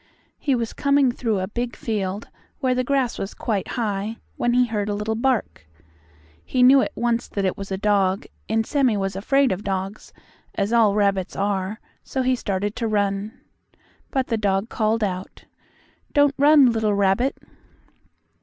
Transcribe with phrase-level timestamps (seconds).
[0.39, 2.27] He was coming through a big field,
[2.59, 5.67] where the grass was quite high, when he heard a little bark.
[6.43, 10.11] He knew at once that it was a dog, and Sammie was afraid of dogs,
[10.55, 13.41] as all rabbits are, so he started to run.
[14.09, 15.43] But the dog called out:
[16.13, 17.37] "Don't run, little rabbit."